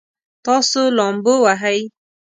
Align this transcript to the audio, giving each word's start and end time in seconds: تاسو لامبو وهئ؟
تاسو 0.45 0.79
لامبو 0.97 1.33
وهئ؟ 1.45 1.79